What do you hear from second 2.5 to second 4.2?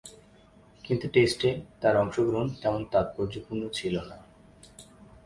তেমন তাৎপর্যপূর্ণ ছিল না।